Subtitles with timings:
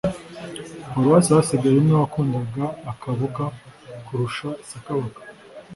[0.91, 3.45] paruwasi hasigaye umwe wakundaga akaboga
[4.05, 5.21] kurusha sakabaka.